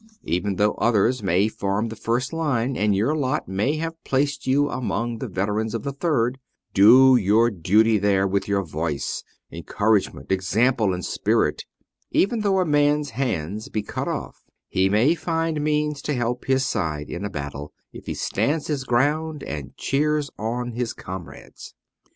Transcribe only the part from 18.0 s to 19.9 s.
he stands his ground and